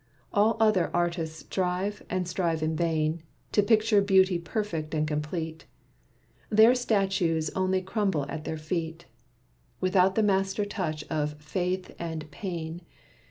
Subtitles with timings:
[0.33, 5.65] All other artists strive and strive in vain, To picture beauty perfect and complete.
[6.49, 9.05] Their statues only crumble at their feet,
[9.79, 12.81] Without the master touch of Faith and Pain.